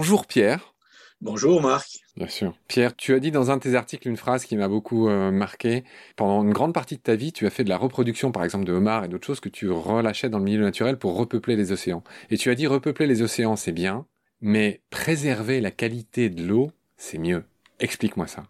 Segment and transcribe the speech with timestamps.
[0.00, 0.72] Bonjour Pierre.
[1.20, 1.98] Bonjour Marc.
[2.16, 2.54] Bien sûr.
[2.68, 5.30] Pierre, tu as dit dans un de tes articles une phrase qui m'a beaucoup euh,
[5.30, 5.84] marqué.
[6.16, 8.64] Pendant une grande partie de ta vie, tu as fait de la reproduction, par exemple,
[8.64, 11.70] de homards et d'autres choses que tu relâchais dans le milieu naturel pour repeupler les
[11.70, 12.02] océans.
[12.30, 14.06] Et tu as dit repeupler les océans, c'est bien,
[14.40, 17.44] mais préserver la qualité de l'eau, c'est mieux.
[17.78, 18.44] Explique-moi ça.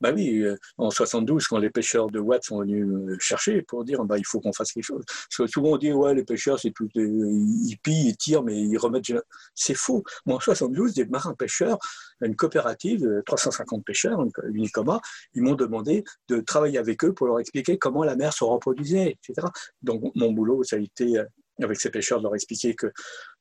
[0.00, 3.84] Bah oui, euh, en 72, quand les pêcheurs de Watt sont venus me chercher pour
[3.84, 5.04] dire bah, il faut qu'on fasse quelque chose.
[5.28, 9.12] Souvent on dit ouais, les pêcheurs, c'est tout, ils pillent, ils tirent, mais ils remettent.
[9.54, 10.02] C'est faux.
[10.26, 11.78] Moi, en 72, des marins-pêcheurs,
[12.22, 15.00] une coopérative de 350 pêcheurs, Unicoma,
[15.34, 19.18] ils m'ont demandé de travailler avec eux pour leur expliquer comment la mer se reproduisait,
[19.28, 19.46] etc.
[19.82, 21.24] Donc mon boulot, ça a été euh,
[21.64, 22.92] avec ces pêcheurs, de leur expliquer que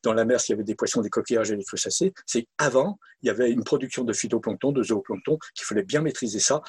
[0.04, 3.00] dans la mer, s'il y avait des poissons, des coquillages et des crustacés, c'est avant,
[3.22, 6.62] il y avait une production de phytoplancton, de zooplancton, qu'il fallait bien maîtriser ça.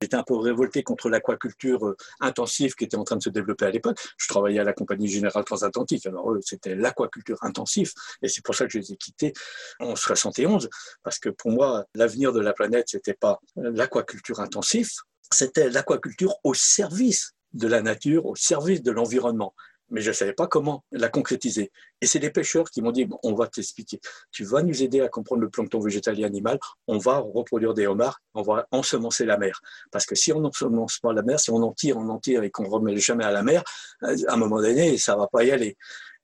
[0.00, 3.66] J'étais un peu révolté contre l'aquaculture euh, intensive qui était en train de se développer
[3.66, 3.98] à l'époque.
[4.16, 8.54] Je travaillais à la Compagnie Générale Transatlantique, alors eux, c'était l'aquaculture intensive, et c'est pour
[8.54, 9.32] ça que je les ai quittés
[9.80, 10.68] en 71,
[11.02, 14.88] parce que pour moi, l'avenir de la planète, c'était pas l'aquaculture intensive,
[15.32, 19.54] c'était l'aquaculture au service de la nature, au service de l'environnement
[19.90, 21.70] mais je ne savais pas comment la concrétiser.
[22.00, 24.00] Et c'est les pêcheurs qui m'ont dit, on va t'expliquer.
[24.30, 27.86] Tu vas nous aider à comprendre le plancton végétal et animal, on va reproduire des
[27.86, 29.60] homards, on va ensemencer la mer.
[29.90, 32.42] Parce que si on n'ensemence pas la mer, si on en tire, on en tire
[32.42, 33.62] et qu'on ne remet jamais à la mer,
[34.02, 35.76] à un moment donné, ça ne va pas y aller.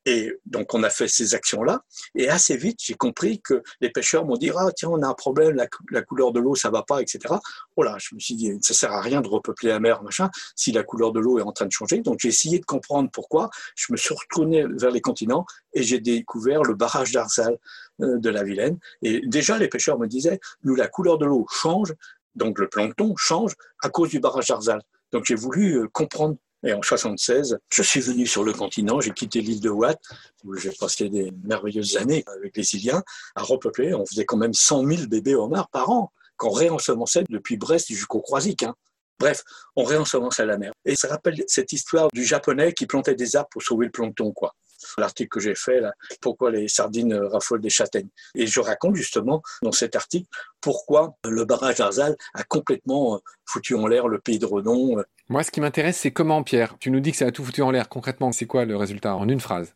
[0.06, 1.82] Et donc, on a fait ces actions-là.
[2.14, 5.14] Et assez vite, j'ai compris que les pêcheurs m'ont dit Ah, tiens, on a un
[5.14, 5.56] problème,
[5.90, 7.34] la, couleur de l'eau, ça va pas, etc.
[7.76, 10.30] Oh là, je me suis dit Ça sert à rien de repeupler la mer, machin,
[10.56, 12.00] si la couleur de l'eau est en train de changer.
[12.00, 13.50] Donc, j'ai essayé de comprendre pourquoi.
[13.76, 17.56] Je me suis retourné vers les continents et j'ai découvert le barrage d'Arzal
[18.02, 18.78] euh, de la Vilaine.
[19.02, 21.94] Et déjà, les pêcheurs me disaient Nous, la couleur de l'eau change,
[22.34, 24.82] donc le plancton change à cause du barrage d'Arzal.
[25.12, 29.10] Donc, j'ai voulu euh, comprendre et en 76, je suis venu sur le continent, j'ai
[29.10, 30.00] quitté l'île de Watt,
[30.44, 33.02] où j'ai passé des merveilleuses années avec les Iliens,
[33.34, 33.94] à repeupler.
[33.94, 38.20] On faisait quand même 100 000 bébés homards par an, qu'on réensemençait depuis Brest jusqu'au
[38.20, 38.62] Croisic.
[38.62, 38.74] Hein.
[39.18, 39.42] Bref,
[39.76, 40.72] on réensemençait la mer.
[40.84, 44.32] Et ça rappelle cette histoire du japonais qui plantait des arbres pour sauver le plancton,
[44.32, 44.54] quoi
[44.98, 45.82] l'article que j'ai fait,
[46.20, 48.08] pourquoi les sardines raffolent des châtaignes.
[48.34, 50.28] Et je raconte justement dans cet article
[50.64, 54.96] pourquoi le barrage d'Arzal a complètement euh, foutu en l'air le pays de Redon.
[55.28, 57.60] Moi, ce qui m'intéresse, c'est comment, Pierre Tu nous dis que ça a tout foutu
[57.60, 57.90] en l'air.
[57.90, 59.74] Concrètement, c'est quoi le résultat en une phrase?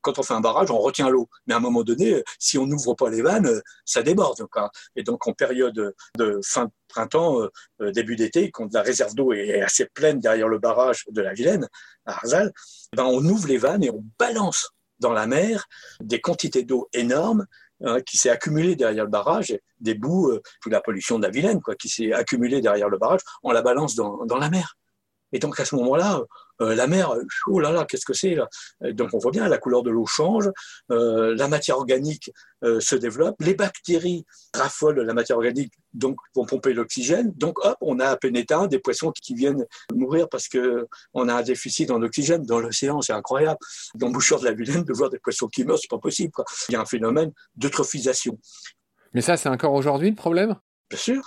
[0.00, 1.28] Quand on fait un barrage, on retient l'eau.
[1.46, 4.44] Mais à un moment donné, si on n'ouvre pas les vannes, ça déborde.
[4.96, 7.38] Et donc, en période de fin de printemps,
[7.80, 11.32] euh, début d'été, quand la réserve d'eau est assez pleine derrière le barrage de la
[11.32, 11.68] Vilaine,
[12.06, 12.52] à Arzal,
[12.96, 15.66] ben, on ouvre les vannes et on balance dans la mer
[16.00, 17.46] des quantités d'eau énormes
[17.82, 21.30] hein, qui s'est accumulée derrière le barrage, des bouts, euh, toute la pollution de la
[21.30, 24.76] Vilaine, quoi, qui s'est accumulée derrière le barrage, on la balance dans, dans la mer.
[25.32, 26.22] Et donc à ce moment-là,
[26.60, 27.14] euh, la mer,
[27.46, 28.48] oh là là, qu'est-ce que c'est là?
[28.92, 30.50] Donc on voit bien, la couleur de l'eau change,
[30.90, 32.30] euh, la matière organique
[32.62, 37.32] euh, se développe, les bactéries raffolent la matière organique, donc vont pomper l'oxygène.
[37.36, 41.28] Donc hop, on a à peine éteint des poissons qui viennent mourir parce que on
[41.28, 43.58] a un déficit en oxygène dans l'océan, c'est incroyable.
[43.94, 46.32] Dans Bouchard de la Vilaine, de voir des poissons qui meurent, c'est pas possible.
[46.68, 48.38] Il y a un phénomène d'eutrophisation.
[49.12, 50.56] Mais ça, c'est encore aujourd'hui le problème?
[50.90, 51.22] Bien sûr.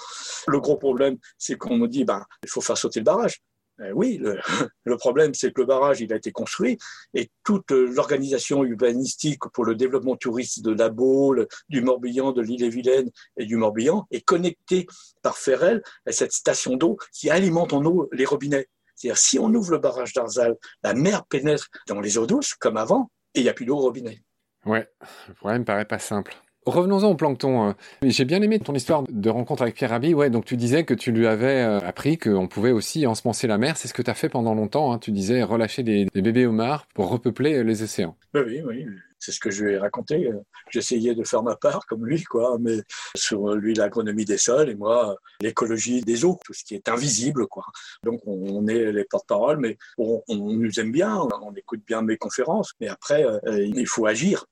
[0.47, 3.41] Le gros problème, c'est qu'on me dit, ben, il faut faire sauter le barrage.
[3.81, 4.19] Euh, oui,
[4.85, 6.77] le, problème, c'est que le barrage, il a été construit
[7.13, 13.09] et toute l'organisation urbanistique pour le développement touriste de la Baule, du Morbihan, de l'île-et-Vilaine
[13.37, 14.87] et du Morbihan est connectée
[15.21, 18.67] par Ferrel à cette station d'eau qui alimente en eau les robinets.
[18.95, 22.77] C'est-à-dire, si on ouvre le barrage d'Arzal, la mer pénètre dans les eaux douces, comme
[22.77, 24.23] avant, et il n'y a plus d'eau au robinet.
[24.65, 24.89] Ouais,
[25.27, 26.35] le problème paraît pas simple.
[26.67, 27.69] Revenons-en au plancton.
[27.69, 27.73] Euh.
[28.01, 30.13] J'ai bien aimé ton histoire de rencontre avec Pierre Rabhi.
[30.13, 33.57] Ouais, donc tu disais que tu lui avais euh, appris qu'on pouvait aussi ensemencer la
[33.57, 33.77] mer.
[33.77, 34.91] C'est ce que tu as fait pendant longtemps.
[34.91, 34.99] Hein.
[34.99, 38.17] Tu disais relâcher des, bébés homards pour repeupler euh, les océans.
[38.33, 38.85] Oui, oui,
[39.17, 40.29] C'est ce que je lui ai raconté.
[40.69, 42.81] J'essayais de faire ma part comme lui, quoi, mais
[43.15, 47.47] sur lui l'agronomie des sols et moi l'écologie des eaux, tout ce qui est invisible,
[47.47, 47.63] quoi.
[48.03, 52.73] Donc on, est les porte-parole, mais on, nous aime bien, on, écoute bien mes conférences,
[52.81, 54.45] mais après il faut agir.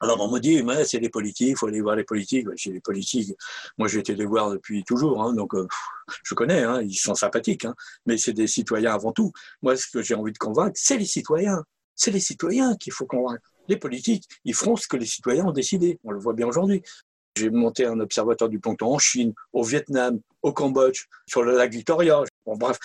[0.00, 2.46] Alors on me dit, mais c'est les politiques, il faut aller voir les politiques.
[2.56, 3.34] Chez les politiques,
[3.78, 5.66] moi j'ai été les voir depuis toujours, hein, donc euh,
[6.24, 7.74] je connais, hein, ils sont sympathiques, hein,
[8.06, 9.32] mais c'est des citoyens avant tout.
[9.62, 11.64] Moi, ce que j'ai envie de convaincre, c'est les citoyens.
[11.94, 13.42] C'est les citoyens qu'il faut convaincre.
[13.68, 16.00] Les politiques, ils feront ce que les citoyens ont décidé.
[16.04, 16.82] On le voit bien aujourd'hui.
[17.36, 21.70] J'ai monté un observatoire du plancton en Chine, au Vietnam, au Cambodge, sur le lac
[21.72, 22.22] Victoria.
[22.46, 22.78] Bref.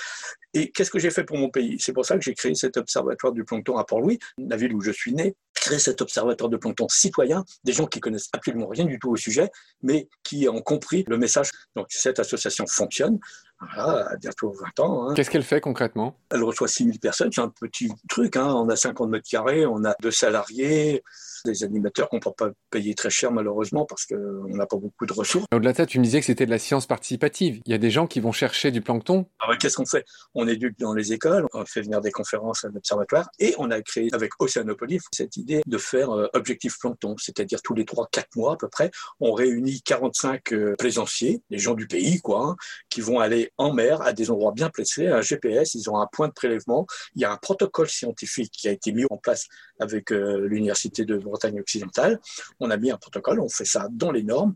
[0.53, 1.77] Et qu'est-ce que j'ai fait pour mon pays?
[1.79, 4.81] C'est pour ça que j'ai créé cet observatoire du plancton à Port-Louis, la ville où
[4.81, 8.85] je suis né, créer cet observatoire de plancton citoyen, des gens qui connaissent absolument rien
[8.85, 9.49] du tout au sujet,
[9.81, 11.49] mais qui ont compris le message.
[11.75, 13.19] Donc cette association fonctionne.
[13.59, 15.09] Voilà, bientôt 20 ans.
[15.09, 15.13] Hein.
[15.15, 16.17] Qu'est-ce qu'elle fait concrètement?
[16.29, 18.53] Elle reçoit 6000 personnes, c'est un petit truc, hein.
[18.53, 21.03] on a 50 mètres carrés, on a deux salariés,
[21.45, 25.05] des animateurs qu'on ne peut pas payer très cher malheureusement parce qu'on n'a pas beaucoup
[25.05, 25.45] de ressources.
[25.53, 27.61] Au-delà de ça, tu me disais que c'était de la science participative.
[27.65, 29.27] Il y a des gens qui vont chercher du plancton?
[29.39, 30.05] Ah Qu'est-ce qu'on fait?
[30.35, 33.81] On éduque dans les écoles, on fait venir des conférences à l'observatoire et on a
[33.81, 38.53] créé avec Océanopolis cette idée de faire euh, objectif plancton, c'est-à-dire tous les 3-4 mois
[38.53, 42.55] à peu près, on réunit 45 euh, plaisanciers, les gens du pays quoi, hein,
[42.89, 46.07] qui vont aller en mer à des endroits bien placés, un GPS, ils ont un
[46.07, 46.85] point de prélèvement,
[47.15, 49.45] il y a un protocole scientifique qui a été mis en place
[49.79, 52.19] avec euh, l'Université de Bretagne occidentale.
[52.59, 54.53] On a mis un protocole, on fait ça dans les normes,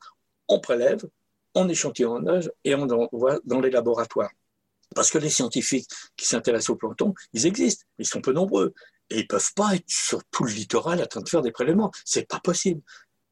[0.48, 1.02] on prélève,
[1.56, 4.32] on échantillonnage et on envoie dans les laboratoires.
[4.96, 8.74] Parce que les scientifiques qui s'intéressent au plancton, ils existent, ils sont peu nombreux.
[9.10, 11.92] Et ils peuvent pas être sur tout le littoral en train de faire des prélèvements.
[12.06, 12.82] C'est pas possible.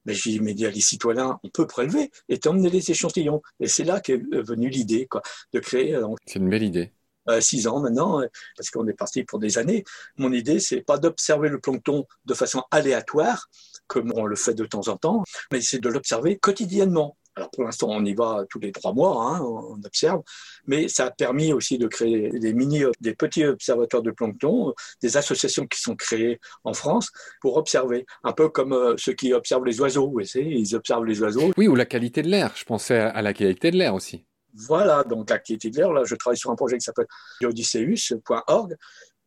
[0.09, 3.43] Mais j'ai dit, mais les citoyens, on peut prélever et t'emmener les échantillons.
[3.59, 5.21] Et c'est là qu'est venue l'idée, quoi,
[5.53, 5.93] de créer.
[5.93, 6.91] Euh, c'est une belle idée.
[7.29, 8.27] Euh, six ans maintenant, euh,
[8.57, 9.83] parce qu'on est parti pour des années.
[10.17, 13.49] Mon idée, c'est pas d'observer le plancton de façon aléatoire,
[13.85, 17.17] comme on le fait de temps en temps, mais c'est de l'observer quotidiennement.
[17.35, 20.21] Alors pour l'instant, on y va tous les trois mois, hein, on observe,
[20.67, 25.17] mais ça a permis aussi de créer des mini, des petits observatoires de plancton, des
[25.17, 27.09] associations qui sont créées en France
[27.41, 30.09] pour observer, un peu comme euh, ceux qui observent les oiseaux.
[30.09, 31.51] Vous savez, ils observent les oiseaux.
[31.57, 32.51] Oui, ou la qualité de l'air.
[32.55, 34.25] Je pensais à la qualité de l'air aussi.
[34.53, 35.93] Voilà, donc la qualité de l'air.
[35.93, 37.07] Là, je travaille sur un projet qui s'appelle
[37.43, 38.75] odysseus.org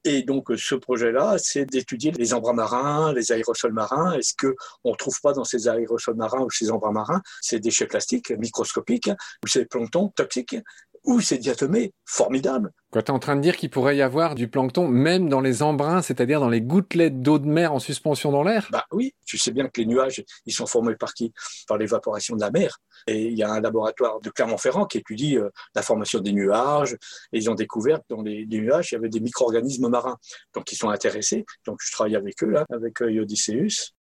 [0.04, 4.12] et donc, ce projet-là, c'est d'étudier les embruns marins, les aérosols marins.
[4.14, 7.86] Est-ce qu'on ne trouve pas dans ces aérosols marins ou ces embruns marins ces déchets
[7.86, 9.10] plastiques microscopiques
[9.44, 10.56] ou ces planctons toxiques
[11.04, 12.72] ou ces diatomées formidables?
[13.00, 15.62] Tu es en train de dire qu'il pourrait y avoir du plancton même dans les
[15.62, 18.68] embruns, c'est-à-dire dans les gouttelettes d'eau de mer en suspension dans l'air?
[18.70, 21.32] Bah oui, tu sais bien que les nuages, ils sont formés par qui?
[21.66, 22.80] Par l'évaporation de la mer.
[23.06, 26.96] Et il y a un laboratoire de Clermont-Ferrand qui étudie euh, la formation des nuages.
[27.32, 30.18] Et ils ont découvert que dans les, nuages, il y avait des micro-organismes marins.
[30.54, 31.44] Donc ils sont intéressés.
[31.66, 33.24] Donc je travaille avec eux, là, avec euh,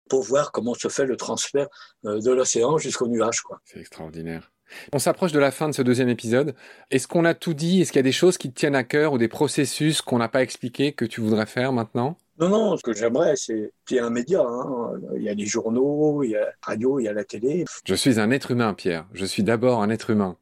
[0.10, 1.68] pour voir comment se fait le transfert
[2.06, 3.42] euh, de l'océan jusqu'au nuage.
[3.64, 4.52] C'est extraordinaire.
[4.94, 6.56] On s'approche de la fin de ce deuxième épisode.
[6.92, 7.82] Est-ce qu'on a tout dit?
[7.82, 10.18] Est-ce qu'il y a des choses qui te tiennent à cœur ou des processus qu'on
[10.18, 12.18] n'a pas expliqués que tu voudrais faire maintenant?
[12.38, 14.42] Non, non, ce que j'aimerais, c'est qu'il y ait un média.
[14.42, 14.92] Hein.
[15.16, 17.64] Il y a les journaux, il y a la radio, il y a la télé.
[17.86, 19.08] Je suis un être humain, Pierre.
[19.14, 20.38] Je suis d'abord un être humain.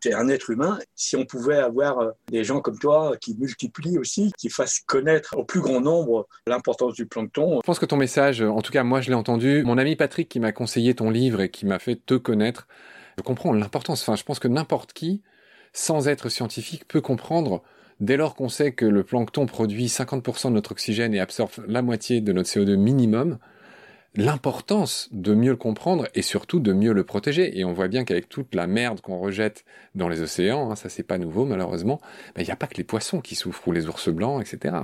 [0.00, 0.78] C'est un être humain.
[0.94, 5.36] Si on pouvait avoir euh, des gens comme toi qui multiplient aussi, qui fassent connaître
[5.36, 7.56] au plus grand nombre l'importance du plancton.
[7.56, 10.28] Je pense que ton message, en tout cas moi je l'ai entendu, mon ami Patrick
[10.28, 12.68] qui m'a conseillé ton livre et qui m'a fait te connaître,
[13.18, 14.02] je comprends l'importance.
[14.02, 15.22] Enfin, je pense que n'importe qui,
[15.72, 17.62] sans être scientifique, peut comprendre
[18.00, 21.82] dès lors qu'on sait que le plancton produit 50% de notre oxygène et absorbe la
[21.82, 23.38] moitié de notre CO2 minimum,
[24.14, 27.58] l'importance de mieux le comprendre et surtout de mieux le protéger.
[27.58, 29.64] Et on voit bien qu'avec toute la merde qu'on rejette
[29.94, 32.00] dans les océans, hein, ça c'est pas nouveau malheureusement,
[32.34, 34.76] ben, il n'y a pas que les poissons qui souffrent ou les ours blancs, etc.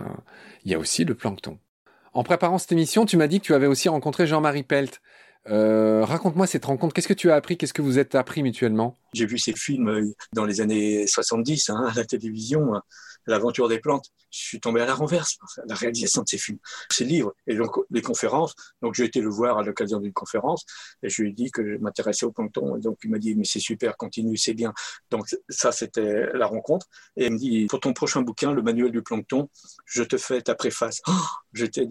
[0.65, 1.59] Il y a aussi le plancton.
[2.13, 5.01] En préparant cette émission, tu m'as dit que tu avais aussi rencontré Jean-Marie Pelt.
[5.49, 6.95] Euh, raconte-moi cette rencontre.
[6.95, 7.57] Qu'est-ce que tu as appris?
[7.57, 8.99] Qu'est-ce que vous êtes appris mutuellement?
[9.13, 12.79] J'ai vu ces films euh, dans les années 70 hein, à la télévision, euh,
[13.27, 14.11] L'aventure des plantes.
[14.31, 16.59] Je suis tombé à la renverse la réalisation de ces films,
[16.91, 18.55] ces livres et donc les conférences.
[18.83, 20.67] Donc j'ai été le voir à l'occasion d'une conférence
[21.03, 22.77] et je lui ai dit que je m'intéressais au plancton.
[22.77, 24.75] Donc il m'a dit mais c'est super, continue, c'est bien.
[25.11, 26.87] Donc ça c'était la rencontre.
[27.17, 29.49] Et il me dit pour ton prochain bouquin, le manuel du plancton,
[29.87, 31.01] je te fais ta préface.
[31.09, 31.13] Oh,
[31.55, 31.87] J'étais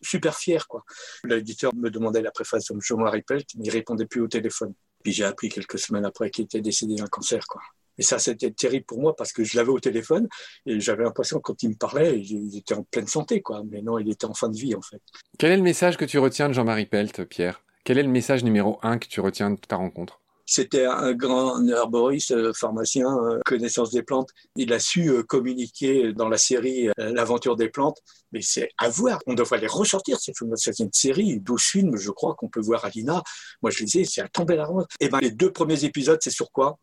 [0.00, 0.66] super fier.
[0.66, 0.84] Quoi.
[1.24, 4.74] L'éditeur me demandait la préface de Jean-Marie Pelt, mais il répondait plus au téléphone.
[5.02, 7.46] Puis j'ai appris quelques semaines après qu'il était décédé d'un cancer.
[7.46, 7.62] Quoi.
[7.98, 10.28] Et ça, c'était terrible pour moi parce que je l'avais au téléphone
[10.66, 13.40] et j'avais l'impression que quand il me parlait, il était en pleine santé.
[13.40, 13.62] Quoi.
[13.70, 15.00] Mais non, il était en fin de vie, en fait.
[15.38, 17.62] Quel est le message que tu retiens de Jean-Marie Pelt, Pierre?
[17.84, 20.20] Quel est le message numéro un que tu retiens de ta rencontre?
[20.46, 24.30] C'était un grand herboriste, euh, pharmacien, euh, connaissance des plantes.
[24.54, 27.98] Il a su euh, communiquer dans la série L'aventure des plantes,
[28.30, 29.18] mais c'est à voir.
[29.26, 30.54] On devrait les ressortir, ces films.
[30.56, 33.22] C'est une série, 12 films, je crois, qu'on peut voir à l'INA.
[33.60, 34.86] Moi, je disais, c'est à tomber la rose.
[35.00, 36.78] Et eh ben, les deux premiers épisodes, c'est sur quoi?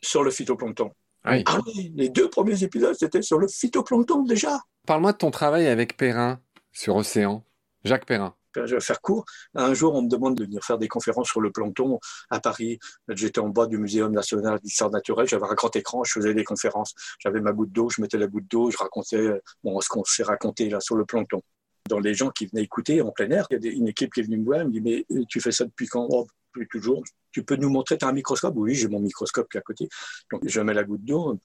[0.00, 0.90] Sur le phytoplancton.
[1.24, 4.60] Ah, ah oui, les deux premiers épisodes, c'était sur le phytoplancton déjà.
[4.86, 6.40] Parle-moi de ton travail avec Perrin
[6.72, 7.44] sur Océan.
[7.84, 9.24] Jacques Perrin je vais faire court.
[9.54, 11.98] Un jour, on me demande de venir faire des conférences sur le plancton
[12.30, 12.78] à Paris.
[13.08, 15.28] J'étais en bas du Muséum national d'histoire naturelle.
[15.28, 16.94] J'avais un grand écran, je faisais des conférences.
[17.18, 20.70] J'avais ma goutte d'eau, je mettais la goutte d'eau, je racontais ce qu'on s'est raconté
[20.70, 21.42] là sur le plancton.
[21.88, 24.20] Dans les gens qui venaient écouter en plein air, il y a une équipe qui
[24.20, 26.06] est venue me voir, elle me dit Mais tu fais ça depuis quand?
[26.10, 27.02] Oh, Depuis toujours.
[27.30, 28.54] Tu peux nous montrer, tu as un microscope?
[28.56, 29.88] Oui, j'ai mon microscope qui est à côté.
[30.32, 31.38] Donc je mets la goutte d'eau,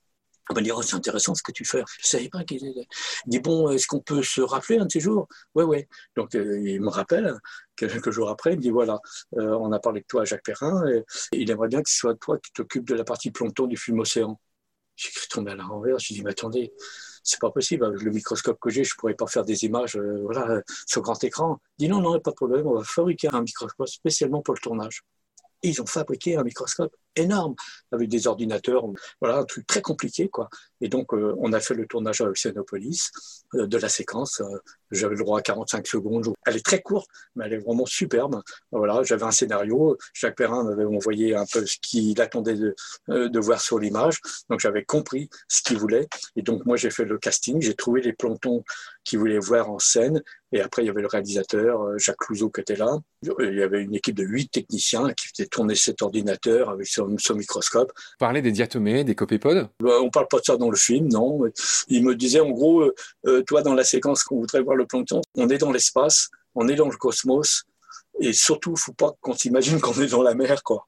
[0.50, 1.84] on va dire, oh, c'est intéressant ce que tu fais.
[2.00, 2.86] Je savais pas qu'il Il
[3.26, 5.28] dit, bon, est-ce qu'on peut se rappeler un de ces jours?
[5.56, 5.88] Ouais, ouais.
[6.16, 7.36] Donc, euh, il me rappelle,
[7.76, 9.00] quelques jours après, il me dit, voilà,
[9.38, 12.16] euh, on a parlé de toi Jacques Perrin, et, il aimerait bien que ce soit
[12.16, 14.40] toi qui t'occupes de la partie plancton du film océan.
[14.96, 16.74] J'ai tombé à la renverse, j'ai dit, mais attendez,
[17.24, 17.86] c'est pas possible.
[17.86, 21.24] Avec le microscope que j'ai, je pourrais pas faire des images, euh, voilà, sur grand
[21.24, 21.60] écran.
[21.78, 24.60] Il dit non, non, pas de problème, on va fabriquer un microscope spécialement pour le
[24.60, 25.04] tournage.
[25.64, 27.56] Et ils ont fabriqué un microscope énorme
[27.92, 28.86] avec des ordinateurs,
[29.20, 30.50] voilà, un truc très compliqué, quoi.
[30.82, 33.12] Et donc, euh, on a fait le tournage à Oceanopolis
[33.56, 34.42] euh, de la séquence.
[34.42, 34.58] Euh,
[34.90, 36.34] j'avais le droit à 45 secondes.
[36.46, 38.42] Elle est très courte, mais elle est vraiment superbe.
[38.72, 39.98] Voilà, j'avais un scénario.
[40.14, 42.76] Jacques Perrin m'avait envoyé un peu ce qu'il attendait de,
[43.08, 44.20] de voir sur l'image.
[44.50, 46.08] Donc, j'avais compris ce qu'il voulait.
[46.36, 47.62] Et donc, moi, j'ai fait le casting.
[47.62, 48.64] J'ai trouvé les plantons
[49.04, 50.22] qu'il voulait voir en scène.
[50.52, 52.98] Et après, il y avait le réalisateur, Jacques Clouseau, qui était là.
[53.40, 56.88] Il y avait une équipe de huit techniciens qui faisaient tourner cet ordinateur avec
[57.18, 57.92] son, microscope.
[58.20, 59.68] Parler des diatomées, des copépodes?
[59.80, 61.42] Bah, On parle pas de ça dans le film, non.
[61.88, 62.96] Il me disait en gros, euh,
[63.28, 66.68] euh, toi dans la séquence qu'on voudrait voir le plancton, on est dans l'espace, on
[66.68, 67.66] est dans le cosmos,
[68.20, 70.86] et surtout, faut pas qu'on s'imagine qu'on est dans la mer, quoi.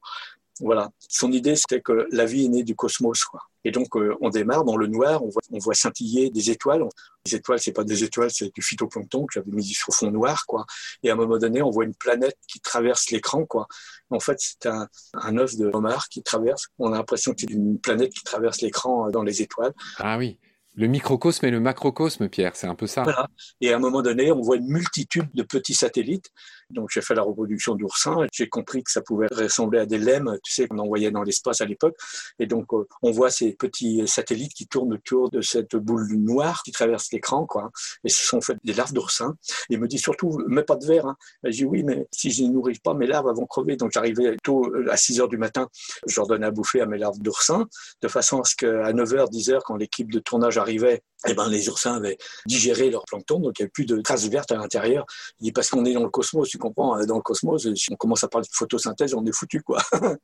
[0.60, 0.92] Voilà.
[1.00, 3.42] Son idée, c'était que la vie est née du cosmos, quoi.
[3.66, 6.84] Et donc, euh, on démarre dans le noir, on voit, on voit scintiller des étoiles.
[7.26, 10.46] Les étoiles, c'est pas des étoiles, c'est du phytoplancton que j'avais mis sur fond noir,
[10.46, 10.66] quoi.
[11.02, 13.68] Et à un moment donné, on voit une planète qui traverse l'écran, quoi.
[14.10, 16.68] En fait, c'est un, un œuf de homard qui traverse.
[16.78, 19.74] On a l'impression que c'est une planète qui traverse l'écran euh, dans les étoiles.
[19.98, 20.38] Ah oui.
[20.76, 23.04] Le microcosme et le macrocosme, Pierre, c'est un peu ça.
[23.04, 23.28] Voilà.
[23.62, 26.32] Et à un moment donné, on voit une multitude de petits satellites.
[26.74, 28.26] Donc j'ai fait la reproduction d'oursins.
[28.32, 31.62] J'ai compris que ça pouvait ressembler à des lemmes, tu sais, qu'on envoyait dans l'espace
[31.62, 31.96] à l'époque.
[32.40, 36.62] Et donc euh, on voit ces petits satellites qui tournent autour de cette boule noire
[36.64, 37.72] qui traverse l'écran, quoi.
[38.04, 39.36] Et ce sont fait des larves d'oursins.
[39.70, 41.06] Il me dit surtout, mets pas de verre.
[41.06, 41.18] Hein.
[41.44, 43.76] Je dis oui, mais si je ne nourris pas, mes larves vont crever.
[43.76, 45.68] Donc j'arrivais tôt euh, à 6 heures du matin,
[46.08, 47.68] je leur donnais à bouffer à mes larves d'oursins,
[48.02, 51.34] de façon à ce qu'à 9 h 10 h quand l'équipe de tournage arrivait, eh
[51.34, 54.52] ben, les oursins avaient digéré leur plancton, donc il n'y avait plus de traces vertes
[54.52, 55.06] à l'intérieur.
[55.40, 57.92] Il dit parce qu'on est dans le cosmos, tu comprends, euh, dans le cosmos, si
[57.92, 59.82] on commence à parler de photosynthèse, on est foutu, quoi.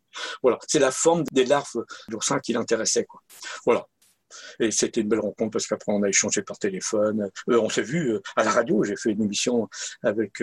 [0.44, 3.22] voilà, c'est la forme des larves d'oursins qui l'intéressait, quoi.
[3.66, 3.86] Voilà.
[4.60, 7.32] Et c'était une belle rencontre parce qu'après on a échangé par téléphone.
[7.50, 8.84] Euh, on s'est vu euh, à la radio.
[8.84, 9.68] J'ai fait une émission
[10.04, 10.40] avec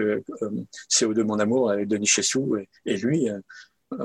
[0.91, 3.29] CO2 Mon Amour avec Denis Chessou et, et lui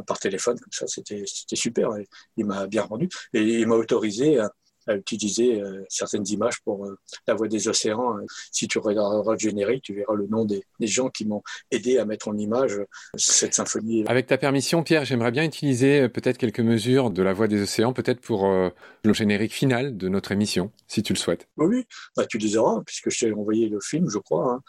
[0.05, 0.85] par téléphone comme ça.
[0.85, 1.89] C'était super.
[2.37, 4.51] il m'a bien rendu et il m'a autorisé à,
[4.87, 6.97] à utiliser euh, certaines images pour euh,
[7.27, 8.15] la voix des océans.
[8.51, 11.97] Si tu regarderas le générique, tu verras le nom des, des gens qui m'ont aidé
[11.97, 12.79] à mettre en image
[13.15, 14.03] cette symphonie.
[14.07, 17.61] Avec ta permission, Pierre, j'aimerais bien utiliser euh, peut-être quelques mesures de la voix des
[17.61, 18.49] océans, peut-être pour
[19.03, 21.47] le générique final de notre émission, si tu le souhaites.
[21.57, 21.85] Oui,
[22.15, 24.53] bah, tu les auras, puisque je t'ai envoyé le film, je crois.
[24.53, 24.61] Hein.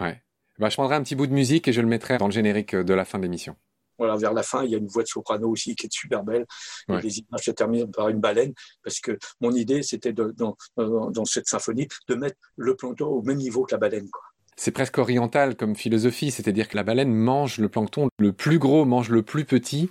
[0.00, 0.22] Ouais.
[0.58, 2.74] Bah, je prendrai un petit bout de musique et je le mettrai dans le générique
[2.76, 3.56] de la fin de l'émission.
[3.98, 6.24] Voilà, vers la fin, il y a une voix de soprano aussi qui est super
[6.24, 6.46] belle.
[6.88, 11.24] Et les images se terminent par une baleine, parce que mon idée, c'était dans, dans,
[11.24, 14.08] cette symphonie de mettre le plancton au même niveau que la baleine.
[14.10, 14.22] Quoi.
[14.56, 18.84] C'est presque oriental comme philosophie, c'est-à-dire que la baleine mange le plancton, le plus gros
[18.84, 19.90] mange le plus petit,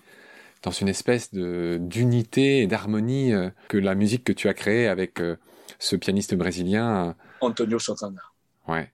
[0.61, 4.87] dans une espèce de d'unité et d'harmonie euh, que la musique que tu as créée
[4.87, 5.35] avec euh,
[5.79, 7.09] ce pianiste brésilien.
[7.09, 8.21] Euh, Antonio Santana.
[8.67, 8.91] Ouais.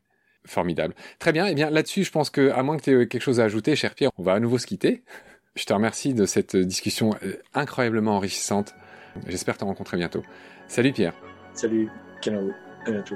[0.50, 0.96] Formidable.
[1.20, 1.46] Très bien.
[1.46, 3.44] Et eh bien là-dessus, je pense que, à moins que tu aies quelque chose à
[3.44, 5.03] ajouter, cher Pierre, on va à nouveau se quitter.
[5.56, 8.75] Je te remercie de cette discussion euh, incroyablement enrichissante.
[9.27, 10.24] J'espère te rencontrer bientôt.
[10.68, 11.13] Salut Pierre.
[11.53, 11.89] Salut.
[12.86, 13.15] À bientôt.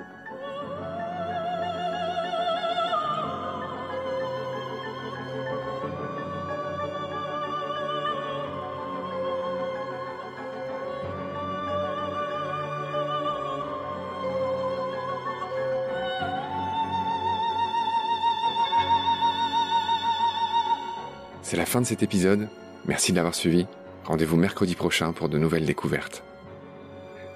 [21.74, 22.50] Fin de cet épisode.
[22.86, 23.66] Merci de l'avoir suivi.
[24.04, 26.24] Rendez-vous mercredi prochain pour de nouvelles découvertes.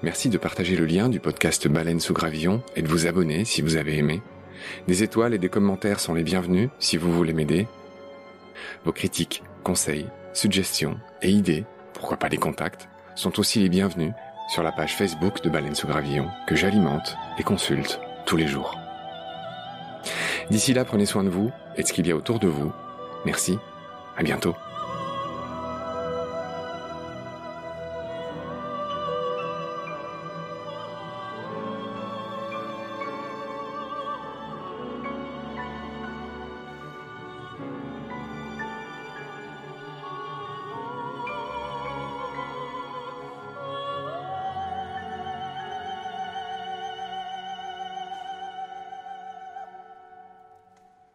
[0.04, 3.62] Merci de partager le lien du podcast Baleine sous gravillon et de vous abonner si
[3.62, 4.22] vous avez aimé.
[4.86, 7.66] Des étoiles et des commentaires sont les bienvenus si vous voulez m'aider.
[8.84, 14.12] Vos critiques, conseils, suggestions et idées, pourquoi pas des contacts, sont aussi les bienvenus
[14.50, 18.78] sur la page Facebook de Baleine sous gravillon que j'alimente et consulte tous les jours.
[20.48, 22.72] D'ici là, prenez soin de vous et de ce qu'il y a autour de vous.
[23.24, 23.58] Merci
[24.18, 24.56] à bientôt.